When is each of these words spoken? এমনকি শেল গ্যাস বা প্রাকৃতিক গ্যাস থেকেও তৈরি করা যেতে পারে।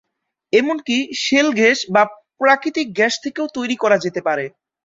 এমনকি 0.53 0.95
শেল 1.23 1.47
গ্যাস 1.53 1.79
বা 1.93 2.03
প্রাকৃতিক 2.41 2.87
গ্যাস 2.97 3.13
থেকেও 3.23 3.45
তৈরি 3.57 3.75
করা 3.83 3.97
যেতে 4.05 4.21
পারে। 4.27 4.45